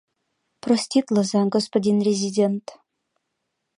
[0.63, 2.65] —Проститлыза, господин резидент!..